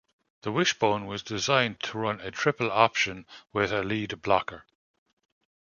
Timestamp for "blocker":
4.23-4.65